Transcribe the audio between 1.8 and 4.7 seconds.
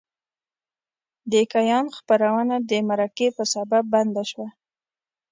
خپرونه د مرکې په سبب بنده شوه.